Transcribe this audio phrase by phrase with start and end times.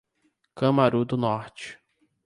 [0.57, 1.67] Cumaru do Norte